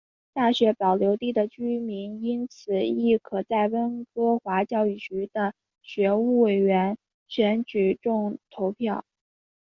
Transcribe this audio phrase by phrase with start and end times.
[0.33, 9.05] 大学保留地的居民因此亦可在温哥华教育局的学务委员选举中投票。